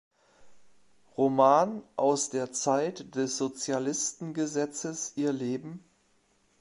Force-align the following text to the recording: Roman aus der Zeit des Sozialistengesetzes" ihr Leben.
Roman 1.15 1.83
aus 1.95 2.31
der 2.31 2.51
Zeit 2.51 3.13
des 3.13 3.37
Sozialistengesetzes" 3.37 5.13
ihr 5.15 5.31
Leben. 5.31 5.83